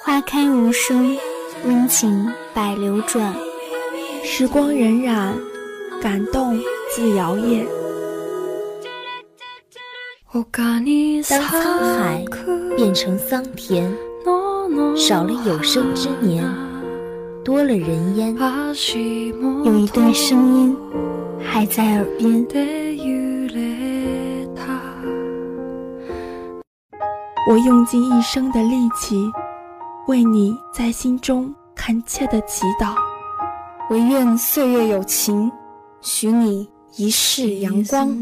[0.00, 1.16] 花开无声，
[1.64, 3.32] 温情百流转；
[4.24, 5.32] 时光荏苒，
[6.02, 6.58] 感动
[6.90, 7.64] 自摇曳。
[10.32, 12.24] 当沧海
[12.76, 13.96] 变成桑田，
[14.96, 16.44] 少了有生之年，
[17.44, 18.36] 多了人烟，
[19.64, 20.76] 有一段声音
[21.40, 22.44] 还在耳边。
[27.48, 29.16] 我用尽一生的力气，
[30.06, 32.94] 为你在心中恳切的祈祷。
[33.88, 35.50] 唯愿岁月有情，
[36.02, 38.14] 许你一世阳光。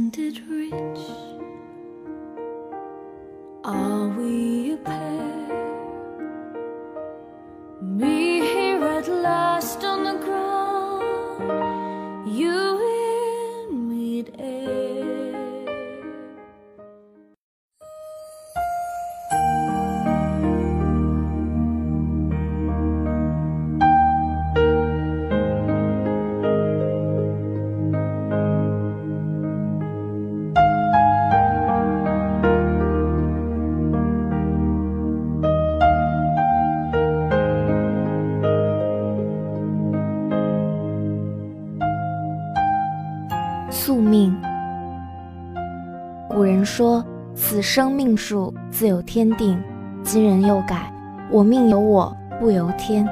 [46.76, 47.02] 说
[47.34, 49.58] ：“此生命数自有天定。”
[50.04, 50.92] 今人又改
[51.32, 53.08] ：“我命由我不由天。”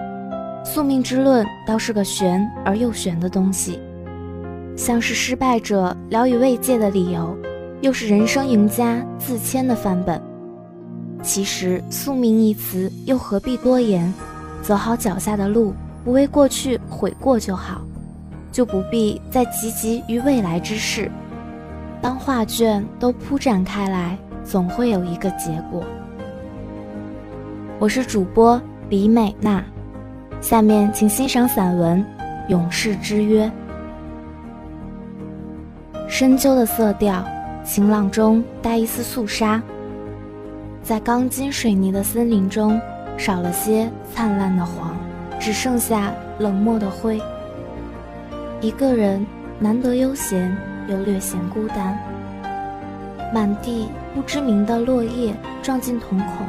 [0.63, 3.81] 宿命之论倒是个玄而又玄的东西，
[4.77, 7.35] 像是失败者聊以慰藉的理由，
[7.81, 10.21] 又是人生赢家自谦的范本。
[11.23, 14.13] 其实“宿命”一词又何必多言？
[14.63, 15.73] 走好脚下的路，
[16.05, 17.81] 不为过去悔过就好。
[18.53, 21.11] 就不必再汲汲于未来之事。
[22.05, 25.83] 当画卷都铺展开来，总会有一个结果。
[27.79, 28.61] 我是主播
[28.91, 29.65] 李美娜，
[30.39, 32.05] 下面请欣赏散文
[32.51, 33.51] 《永世之约》。
[36.07, 37.25] 深秋的色调，
[37.65, 39.63] 晴朗中带一丝肃杀，
[40.83, 42.79] 在钢筋水泥的森林中，
[43.17, 44.95] 少了些灿烂的黄，
[45.41, 47.19] 只剩下冷漠的灰。
[48.61, 49.27] 一个人
[49.61, 50.57] 难得悠闲，
[50.89, 51.99] 又略显孤单。
[53.33, 56.47] 满地不知名的落叶撞进瞳孔，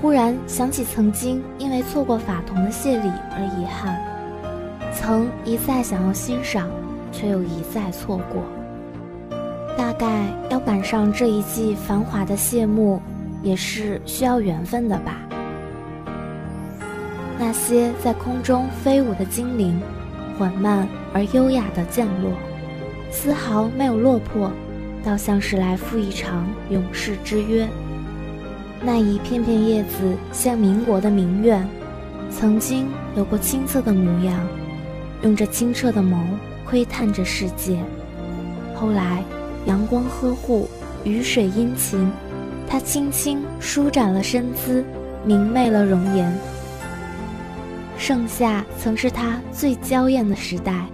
[0.00, 3.98] 忽然想起曾经因为错过法桐的谢礼而遗憾，
[4.92, 6.68] 曾一再想要欣赏，
[7.12, 8.42] 却又一再错过。
[9.76, 13.00] 大概要赶上这一季繁华的谢幕，
[13.42, 15.16] 也是需要缘分的吧。
[17.38, 19.80] 那些在空中飞舞的精灵。
[20.38, 22.32] 缓慢而优雅的降落，
[23.10, 24.50] 丝毫没有落魄，
[25.04, 27.66] 倒像是来赴一场永世之约。
[28.82, 31.60] 那一片片叶子像民国的明月，
[32.30, 32.86] 曾经
[33.16, 34.38] 有过青涩的模样，
[35.22, 36.16] 用着清澈的眸
[36.66, 37.78] 窥探着世界。
[38.74, 39.24] 后来，
[39.64, 40.68] 阳光呵护，
[41.04, 42.12] 雨水殷勤，
[42.68, 44.84] 它轻轻舒展了身姿，
[45.24, 46.30] 明媚了容颜。
[47.98, 50.86] 盛夏曾是他最娇艳的时代，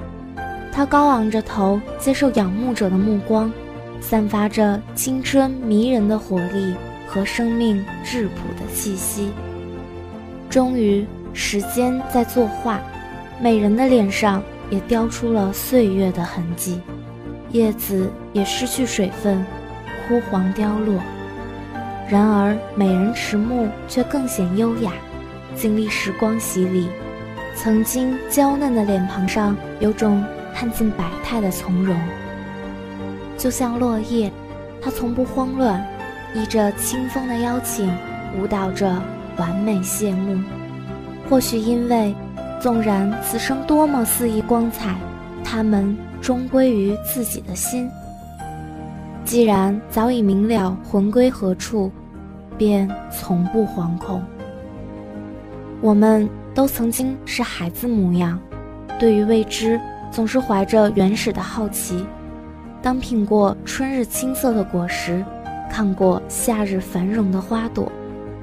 [0.72, 3.52] 他高昂着头，接受仰慕者的目光，
[4.00, 6.74] 散发着青春迷人的活力
[7.06, 9.30] 和生命质朴的气息。
[10.48, 12.80] 终于，时间在作画，
[13.40, 16.80] 美人的脸上也雕出了岁月的痕迹，
[17.50, 19.44] 叶子也失去水分，
[20.06, 20.94] 枯黄凋落。
[22.08, 24.92] 然而，美人迟暮却更显优雅。
[25.54, 26.88] 经历时光洗礼，
[27.54, 30.24] 曾经娇嫩的脸庞上有种
[30.54, 31.96] 看尽百态的从容。
[33.36, 34.30] 就像落叶，
[34.80, 35.84] 它从不慌乱，
[36.34, 37.92] 依着清风的邀请，
[38.38, 39.02] 舞蹈着
[39.36, 40.40] 完美谢幕。
[41.28, 42.14] 或许因为，
[42.60, 44.94] 纵然此生多么肆意光彩，
[45.42, 47.88] 他们终归于自己的心。
[49.24, 51.90] 既然早已明了魂归何处，
[52.58, 54.22] 便从不惶恐。
[55.82, 58.38] 我们都曾经是孩子模样，
[59.00, 59.80] 对于未知
[60.12, 62.06] 总是怀着原始的好奇。
[62.80, 65.24] 当品过春日青涩的果实，
[65.68, 67.90] 看过夏日繁荣的花朵，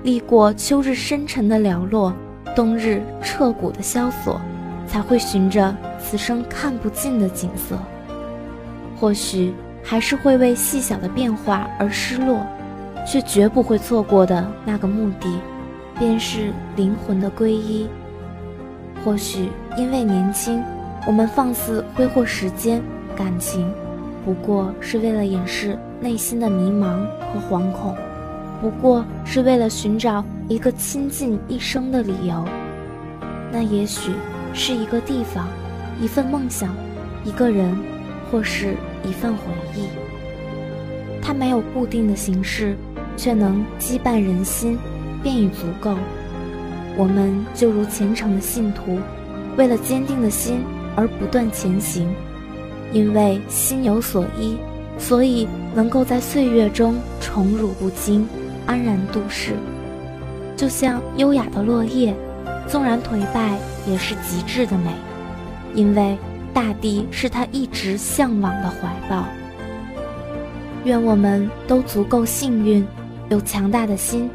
[0.04, 2.14] 历过秋日深沉的寥落，
[2.58, 4.42] 冬日彻骨的萧索，
[4.86, 7.80] 才会寻着此生看不尽的景色。
[9.00, 12.46] 或许还是会为细小的变化而失落，
[13.08, 15.40] 却绝不会错过的那个目的。
[16.00, 17.88] 便是灵魂的皈依。
[19.06, 20.64] 或许因为年轻，
[21.06, 22.82] 我们放肆挥霍时间、
[23.16, 23.72] 感情，
[24.26, 27.96] 不过是为了掩饰内心的迷茫和惶恐。
[28.62, 32.44] 不过是为了寻找一个倾尽一生的理由。
[33.52, 34.12] 那也许
[34.54, 35.48] 是一个地方，
[36.02, 36.70] 一份梦想，
[37.24, 37.74] 一个人，
[38.30, 38.76] 或是
[39.06, 39.44] 一份回
[39.76, 39.86] 忆。
[41.22, 42.76] 它没有固定的形式，
[43.16, 44.78] 却能羁绊人心，
[45.22, 45.96] 便已足够。
[46.98, 49.00] 我们就如虔诚的信徒，
[49.58, 50.62] 为了坚定的心
[50.96, 52.08] 而不断前行，
[52.92, 54.58] 因为心有所依，
[54.98, 58.28] 所以能够在岁月中宠辱不惊，
[58.66, 59.54] 安然度世。
[60.58, 62.14] 就像优雅的落叶，
[62.68, 63.58] 纵然颓败，
[63.88, 64.92] 也是极致的美，
[65.74, 66.18] 因为
[66.54, 69.26] 大地是他一直向往的怀抱。
[70.84, 72.86] 愿我们都足够幸运，
[73.30, 74.30] 有强大的心。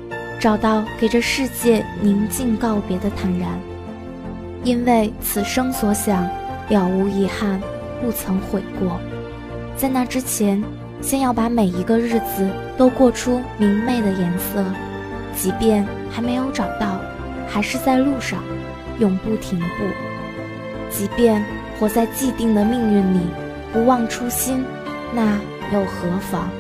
[0.45, 3.59] 找到给这世界宁静告别的坦然，
[4.63, 6.23] 因为此生所想
[6.69, 7.59] 了无遗憾，
[8.03, 9.01] 不曾悔过。
[9.75, 10.63] 在那之前，
[11.01, 12.47] 先要把每一个日子
[12.77, 14.63] 都过出明媚的颜色，
[15.35, 17.01] 即便还没有找到，
[17.49, 18.39] 还是在路上，
[18.99, 19.67] 永不停步。
[20.91, 21.43] 即便
[21.81, 23.21] 活在既定的命运里，
[23.73, 24.63] 不忘初心，
[25.15, 25.41] 那
[25.73, 26.51] 又何妨？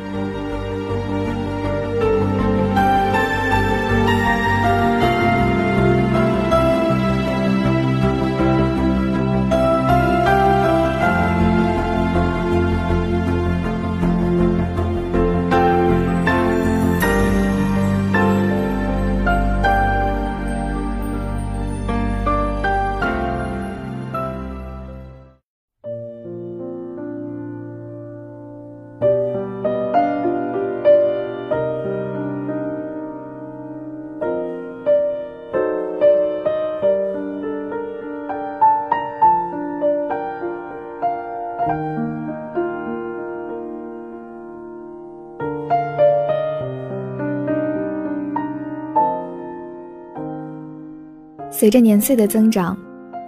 [51.64, 52.76] 随着年岁的增长，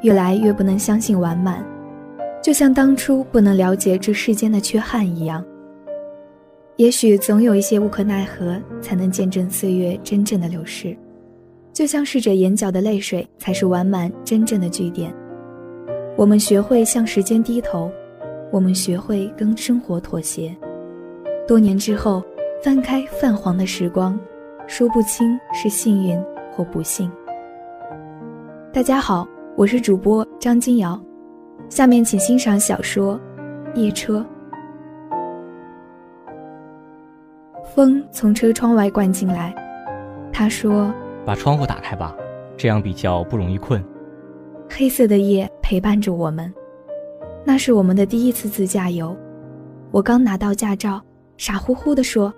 [0.03, 1.65] 越来越不能相信完满，
[2.43, 5.43] 就像当初不能了解这世间的缺憾一样。
[6.77, 10.95] 也许总有一些无可奈何，才能见证岁月真正的流逝，
[11.73, 15.11] 就像逝者眼角的泪水，才是完满真正的句点。
[16.15, 17.91] 我们学会向时间低头，
[18.53, 20.55] 我们学会跟生活妥协。
[21.49, 22.23] 多年之后，
[22.63, 24.21] 翻开泛黄的时光，
[24.67, 26.23] 说不清是幸运
[26.55, 27.11] 或不幸。
[28.77, 29.27] 大家好，
[29.57, 31.03] 我是主播张金瑶，
[31.71, 33.19] 下面请欣赏小说
[33.75, 34.23] 《夜车》。
[37.75, 39.55] 风从车窗外灌进来，
[40.31, 40.93] 他说
[41.25, 42.15] ：“把窗户打开吧，
[42.55, 43.83] 这样比较不容易困。”
[44.69, 46.53] 黑色的夜陪伴着我们，
[47.47, 49.17] 那是我们的第一次自驾游。
[49.91, 51.01] 我刚拿到驾照，
[51.39, 52.31] 傻乎乎地说：“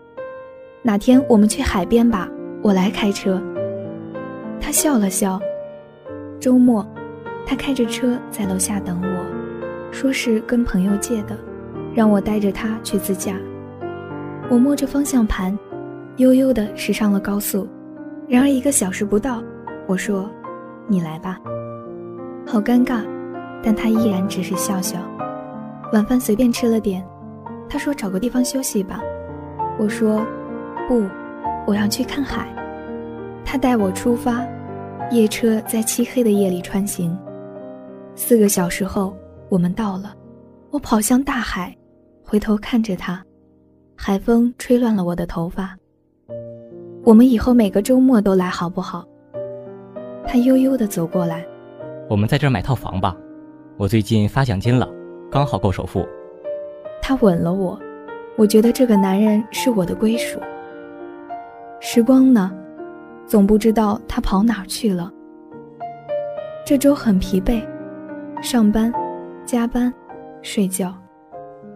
[0.82, 2.28] 哪天我们去海边吧，
[2.62, 3.42] 我来开车。”
[4.62, 5.40] 他笑了笑。
[6.40, 6.86] 周末，
[7.44, 11.36] 他开着车在楼下等我，说是跟朋友借的，
[11.94, 13.34] 让我带着他去自驾。
[14.48, 15.58] 我摸着方向盘，
[16.18, 17.68] 悠悠地驶上了高速。
[18.28, 19.42] 然而一个小时不到，
[19.86, 20.30] 我说
[20.86, 21.38] ：“你来吧。”
[22.46, 23.02] 好尴尬，
[23.62, 24.98] 但他依然只是笑笑。
[25.92, 27.04] 晚饭随便吃了点，
[27.68, 29.00] 他说：“找个地方休息吧。”
[29.76, 30.24] 我说
[30.86, 31.04] ：“不，
[31.66, 32.54] 我要去看海。”
[33.44, 34.46] 他带我出发。
[35.10, 37.16] 夜车在漆黑的夜里穿行，
[38.14, 39.16] 四个小时后，
[39.48, 40.14] 我们到了。
[40.70, 41.74] 我跑向大海，
[42.22, 43.24] 回头看着他，
[43.96, 45.74] 海风吹乱了我的头发。
[47.04, 49.02] 我们以后每个周末都来好不好？
[50.26, 51.42] 他悠悠地走过来，
[52.06, 53.16] 我们在这儿买套房吧，
[53.78, 54.86] 我最近发奖金了，
[55.30, 56.06] 刚好够首付。
[57.00, 57.80] 他吻了我，
[58.36, 60.38] 我觉得这个男人是我的归属。
[61.80, 62.52] 时光呢？
[63.28, 65.12] 总不知道他跑哪去了。
[66.64, 67.62] 这周很疲惫，
[68.42, 68.90] 上班、
[69.44, 69.92] 加班、
[70.40, 70.94] 睡觉，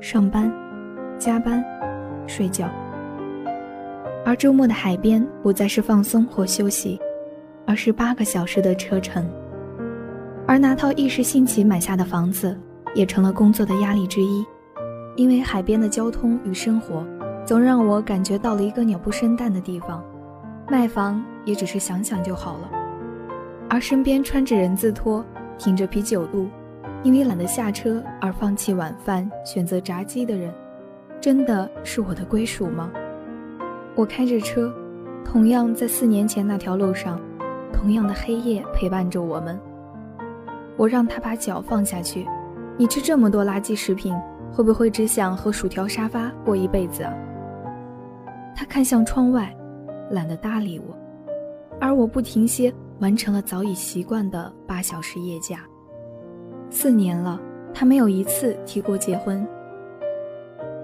[0.01, 0.51] 上班、
[1.19, 1.63] 加班、
[2.27, 2.71] 睡觉。
[4.25, 6.99] 而周末的海边不再是放松或休息，
[7.67, 9.29] 而是八个小时的车程。
[10.47, 12.59] 而那套一时兴起买下的房子，
[12.95, 14.43] 也成了工作的压力之一，
[15.17, 17.07] 因为海边的交通与生活，
[17.45, 20.03] 总让我感觉到了一个鸟不生蛋的地方。
[20.69, 22.71] 卖房也只是想想就好了，
[23.69, 25.25] 而身边穿着人字拖、
[25.59, 26.49] 挺着啤酒肚，
[27.03, 30.53] 因为懒得下车而放弃晚饭选择炸鸡的人，
[31.21, 32.91] 真的是我的归属吗？
[33.95, 34.73] 我开着车，
[35.25, 37.21] 同样在四年前那条路上，
[37.73, 39.61] 同样的黑夜陪伴着我们。
[40.79, 42.27] 我让他把脚放下去，
[42.79, 44.15] 你吃这么多垃圾食品，
[44.51, 47.13] 会不会只想和薯条沙发过一辈子啊？
[48.57, 49.55] 他看向窗外。
[50.13, 50.97] 懒得搭理我，
[51.81, 55.65] 而我不停歇完成了早已习惯的八小时夜假。
[56.71, 57.41] 四年了，
[57.75, 59.45] 他没有一次提过结婚。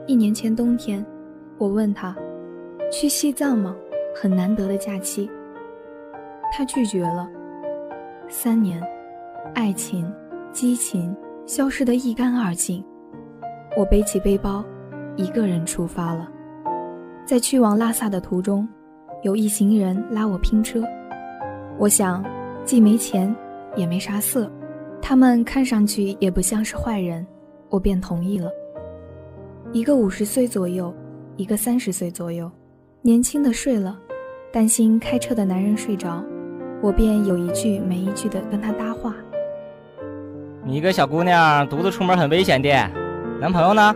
[0.07, 1.05] 一年前冬天，
[1.59, 2.17] 我问他，
[2.91, 3.77] 去西藏吗？
[4.15, 5.31] 很难得的假期。
[6.51, 7.29] 他拒绝了。
[8.29, 8.83] 三年，
[9.55, 10.11] 爱情、
[10.51, 12.83] 激情消失得一干二净。
[13.77, 14.65] 我背起背包，
[15.17, 16.29] 一个人出发了。
[17.27, 18.67] 在去往拉萨的途中，
[19.23, 20.81] 有一行人拉我拼车。
[21.77, 22.25] 我想，
[22.65, 23.35] 既没钱，
[23.75, 24.51] 也没啥色，
[25.03, 27.27] 他们看上去也不像是坏人，
[27.69, 28.49] 我便同意了。
[29.73, 30.95] 一个五十岁左右，
[31.37, 32.51] 一个三十岁左右，
[33.03, 33.99] 年轻的睡了，
[34.53, 36.25] 担心开车的男人睡着，
[36.81, 39.15] 我便有一句没一句的跟他搭话。
[40.65, 42.69] 你一个小姑娘独自出门很危险的，
[43.41, 43.95] 男朋友呢？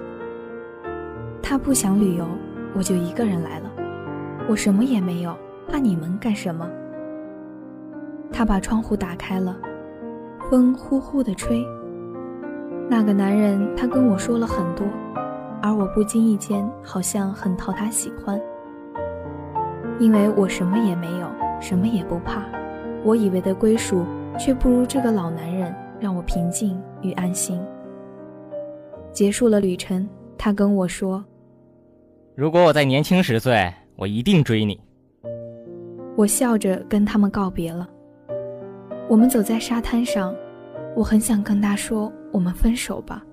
[1.40, 2.26] 他不想旅游，
[2.74, 3.71] 我就一个人来了。
[4.48, 5.34] 我什么也没有，
[5.68, 6.68] 怕你们干什么？
[8.32, 9.56] 他把窗户打开了，
[10.50, 11.64] 风呼呼的吹。
[12.88, 14.86] 那个男人，他跟我说了很多。
[15.64, 18.40] 而我不经意间好像很讨他喜欢，
[20.00, 21.28] 因为我什么也没有，
[21.60, 22.42] 什么也不怕。
[23.04, 24.04] 我以为的归属，
[24.36, 27.62] 却不如这个老男人让我平静与安心。
[29.12, 31.24] 结束了旅程，他跟我说
[32.34, 33.72] ：“如果我再年轻十岁，
[34.02, 34.80] 我一定追你。”
[36.18, 37.88] 我笑着跟他们告别了。
[39.08, 40.34] 我们走在沙滩上，
[40.96, 43.24] 我很想跟他说：“我们分手吧。”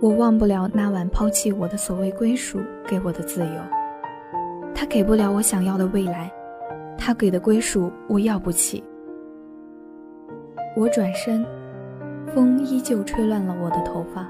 [0.00, 3.60] 我忘不了那晚抛弃我的所谓归属给我的自由，
[4.74, 6.32] 他给不了我想要的未来，
[6.96, 8.82] 他给的归属我要不起。
[10.76, 11.44] 我转身，
[12.34, 14.26] 风依旧吹乱了我的头发，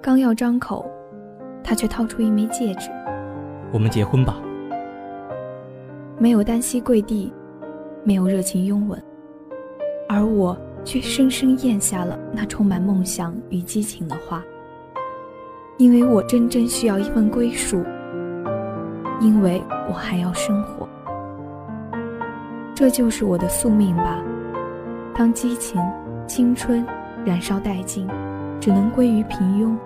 [0.00, 0.90] 刚要张口，
[1.62, 2.90] 他却掏出一枚戒指。
[3.72, 4.42] 我们结婚吧。
[6.18, 7.30] 没有单膝跪地，
[8.02, 9.02] 没有热情拥吻，
[10.08, 14.42] 而我却深深咽下了那充满梦想与激情的话。
[15.76, 17.84] 因为我真正需要一份归属，
[19.20, 20.88] 因为我还要生活，
[22.74, 24.24] 这就是我的宿命吧。
[25.14, 25.78] 当激情、
[26.26, 26.82] 青春
[27.26, 28.08] 燃烧殆尽，
[28.58, 29.76] 只能归于平庸。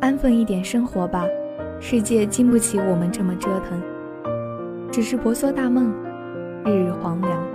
[0.00, 1.24] 安分一点生活吧，
[1.78, 3.80] 世界经不起我们这么折腾。
[4.94, 5.92] 只是婆娑大梦，
[6.64, 7.53] 日日黄粱。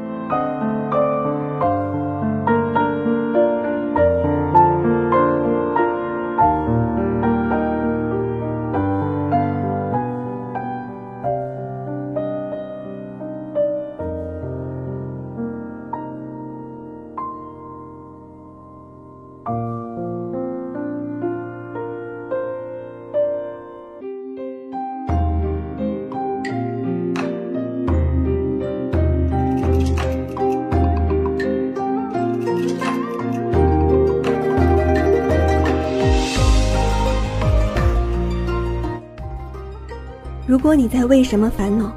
[40.50, 41.96] 如果你在为什么烦恼，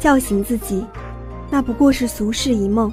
[0.00, 0.84] 叫醒自己，
[1.48, 2.92] 那不过是俗世一梦。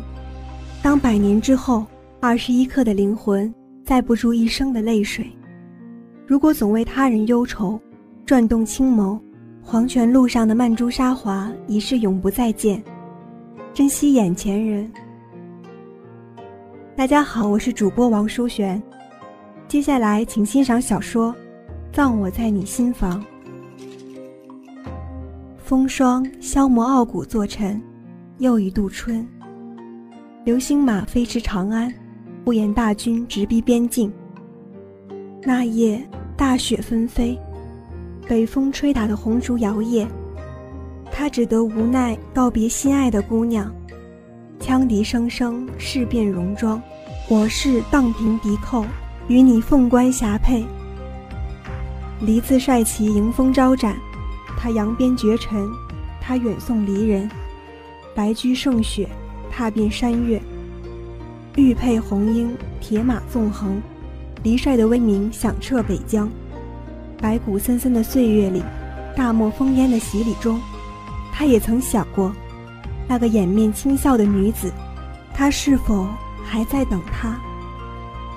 [0.84, 1.84] 当百年之后，
[2.20, 3.52] 二十一克的灵魂
[3.84, 5.26] 载不住一生的泪水。
[6.28, 7.82] 如果总为他人忧愁，
[8.24, 9.20] 转动青眸，
[9.64, 12.80] 黄泉路上的曼珠沙华已是永不再见。
[13.74, 14.92] 珍惜眼前人。
[16.96, 18.80] 大家好，我是主播王淑璇，
[19.68, 21.34] 接下来请欣赏小说
[21.92, 23.20] 《葬我在你心房》。
[25.70, 27.80] 风霜消磨傲骨作尘，
[28.40, 29.24] 又一度春。
[30.44, 31.94] 流星马飞驰长安，
[32.44, 34.12] 不言大军直逼边境。
[35.44, 36.04] 那夜
[36.36, 37.40] 大雪纷飞，
[38.28, 40.08] 北风吹打的红烛摇曳，
[41.12, 43.72] 他只得无奈告别心爱的姑娘。
[44.60, 46.82] 羌笛声声，事变戎装。
[47.30, 48.84] 我是荡平敌寇，
[49.28, 50.66] 与你凤冠霞帔。
[52.22, 53.96] 梨子帅旗迎风招展。
[54.62, 55.70] 他扬鞭绝尘，
[56.20, 57.32] 他远送离人，
[58.14, 59.08] 白驹胜雪，
[59.50, 60.42] 踏遍山岳。
[61.56, 63.82] 玉佩红缨，铁马纵横，
[64.44, 66.30] 离帅的威名响彻北疆。
[67.22, 68.62] 白骨森森的岁月里，
[69.16, 70.60] 大漠烽烟的洗礼中，
[71.32, 72.34] 他也曾想过，
[73.08, 74.72] 那个掩面轻笑的女子，
[75.34, 76.06] 她是否
[76.44, 77.40] 还在等他？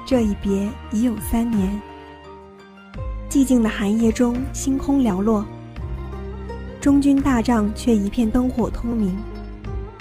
[0.06, 1.80] 这一别已有三年。
[3.28, 5.44] 寂静的寒夜中，星空寥落。
[6.82, 9.16] 中军大帐却一片灯火通明，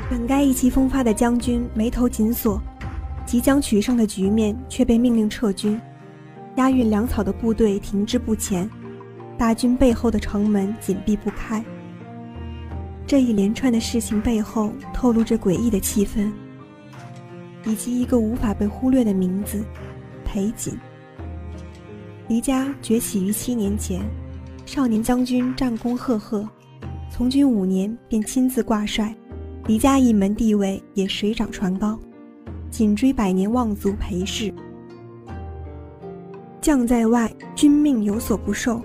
[0.10, 2.60] 本该意气风发的将军眉头紧锁，
[3.24, 5.80] 即将取胜的局面却被命令撤军，
[6.56, 8.68] 押运粮草的部队停滞不前，
[9.38, 11.64] 大军背后的城门紧闭不开。
[13.06, 16.32] 这一连串的事情背后透露着诡异的气氛，
[17.64, 19.64] 以及一个无法被忽略的名字——
[20.26, 20.76] 裴瑾。
[22.28, 24.02] 黎家崛起于七年前，
[24.66, 26.48] 少年将军战功赫赫，
[27.12, 29.14] 从军五年便亲自挂帅，
[29.68, 32.00] 黎家一门地位也水涨船高，
[32.70, 34.52] 紧追百年望族裴氏。
[36.62, 38.82] 将在外，君命有所不受。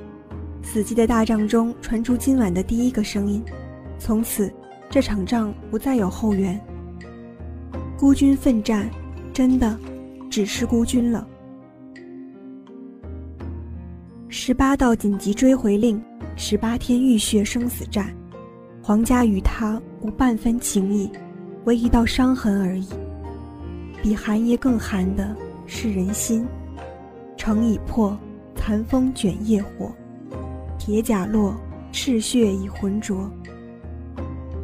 [0.61, 3.45] 死寂的大帐中传出今晚的第一个声音，
[3.97, 4.52] 从此
[4.90, 6.61] 这场仗不再有后援。
[7.97, 8.90] 孤军奋战，
[9.33, 9.78] 真的
[10.28, 11.26] 只是孤军了。
[14.38, 16.00] 十八道紧急追回令，
[16.36, 18.14] 十八天浴血生死战，
[18.82, 21.10] 皇家与他无半分情谊，
[21.64, 22.86] 唯一道伤痕而已。
[24.02, 26.46] 比寒夜更寒的是人心。
[27.38, 28.14] 城已破，
[28.54, 29.90] 残风卷夜火。
[30.78, 31.56] 铁甲落，
[31.90, 33.32] 赤血已浑浊。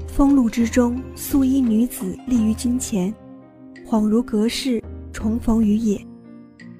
[0.06, 3.12] 风露之中，素衣女子立于君前，
[3.86, 4.82] 恍如隔世
[5.14, 5.98] 重逢于野，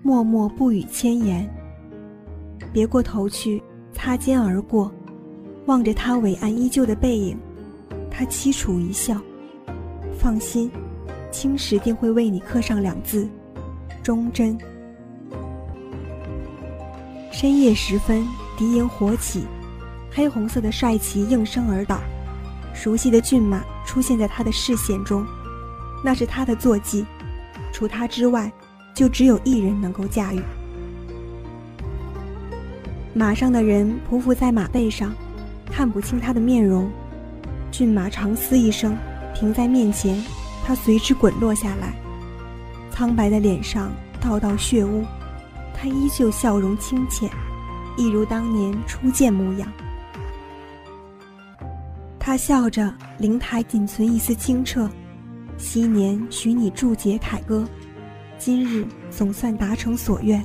[0.03, 1.51] 默默不语千言。
[2.73, 3.63] 别过头去，
[3.93, 4.91] 擦肩而过，
[5.67, 7.37] 望着他伟岸依旧的背影，
[8.11, 9.21] 他凄楚一笑
[10.19, 10.71] ：“放心，
[11.31, 13.29] 青石定会为你刻上两字：
[14.03, 14.59] 忠贞。”
[17.31, 18.27] 深夜时分。
[18.55, 19.45] 敌营火起，
[20.11, 21.99] 黑红色的帅旗应声而倒。
[22.75, 25.27] 熟悉的骏马出现在他的视线中，
[26.05, 27.05] 那是他的坐骑，
[27.73, 28.53] 除他之外，
[28.95, 30.43] 就只有一人能够驾驭。
[33.15, 35.15] 马上的人匍匐在马背上，
[35.71, 36.91] 看不清他的面容。
[37.71, 38.97] 骏马长嘶一声，
[39.35, 40.23] 停在面前，
[40.65, 41.95] 他随之滚落下来，
[42.91, 45.05] 苍白的脸上道道血污，
[45.75, 47.31] 他依旧笑容清浅。
[47.99, 49.71] 一如当年初见模样，
[52.19, 54.89] 他笑着，灵台仅存一丝清澈。
[55.59, 57.69] 昔年许你铸节凯歌，
[58.39, 60.43] 今日总算达成所愿。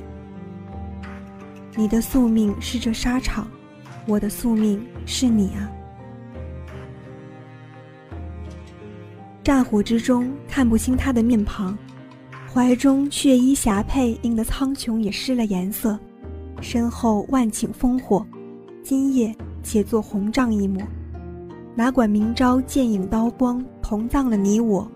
[1.78, 3.48] 你的宿命是这沙场，
[4.04, 5.70] 我的宿命是你啊！
[9.44, 11.78] 战火之中看不清他的面庞，
[12.52, 15.96] 怀中血衣霞帔映得苍穹也失了颜色。
[16.60, 18.26] 身后万顷烽火，
[18.82, 20.82] 今夜且做红帐一抹，
[21.76, 24.90] 哪管明朝剑影刀光，同葬了你我。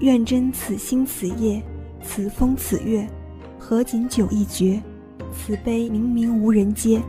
[0.00, 1.62] 愿真此心此夜，
[2.02, 3.08] 此风此月，
[3.56, 4.82] 合卺酒一绝，
[5.32, 7.02] 慈悲明明无人接。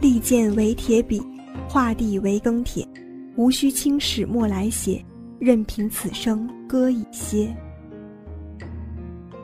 [0.00, 1.20] 利剑为铁笔，
[1.68, 2.86] 画地为庚铁，
[3.36, 5.04] 无需青史莫来写，
[5.38, 7.54] 任凭此生歌已歇。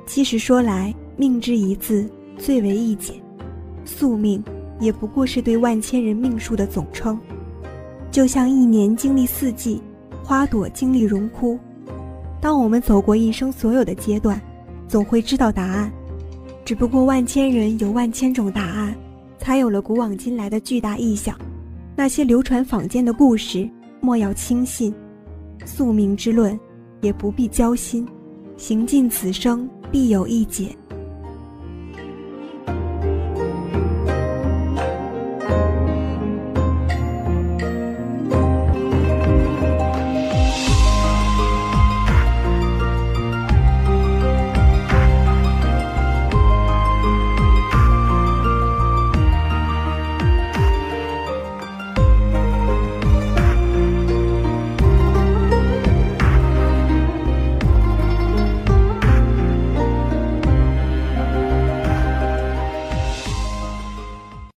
[0.07, 2.09] 其实说来，命之一字。
[2.38, 3.14] 最为易解，
[3.87, 4.44] 宿命
[4.79, 7.18] 也不过是对万千人命数的总称。
[8.11, 9.81] 就像一年经历四季，
[10.22, 11.59] 花朵经历荣枯。
[12.42, 14.38] 当我们走过一生所有的阶段，
[14.87, 15.90] 总会知道答案。
[16.66, 18.92] 只不过万千人有万千种答案，
[19.38, 21.38] 才有了古往今来的巨大意象。
[21.94, 24.92] 那些流传坊间的故事，莫要轻信。
[25.64, 26.59] 宿命之论，
[27.00, 28.05] 也不必交心。
[28.57, 30.74] 行尽此生，必有一解。